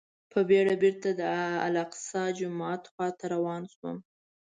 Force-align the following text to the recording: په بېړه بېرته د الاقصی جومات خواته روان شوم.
په 0.31 0.39
بېړه 0.49 0.73
بېرته 0.83 1.09
د 1.19 1.21
الاقصی 1.67 2.23
جومات 2.39 2.81
خواته 2.91 3.25
روان 3.35 3.61
شوم. 3.73 3.97